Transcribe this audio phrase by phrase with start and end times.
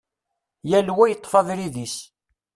[0.69, 1.95] Yal wa yeṭṭef abrid-is.